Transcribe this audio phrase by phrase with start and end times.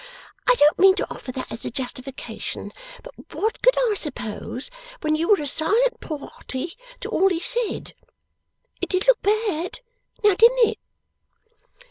[0.49, 2.71] I don't mean to offer that as a justification,
[3.03, 7.93] but what could I suppose, when you were a silent party to all he said?
[8.81, 9.81] It did look bad;
[10.23, 10.79] now didn't it?